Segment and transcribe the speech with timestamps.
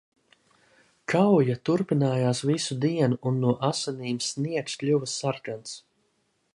[1.11, 5.81] Kauja turpinājās visu dienu un no asinīm sniegs kļuva sarkans.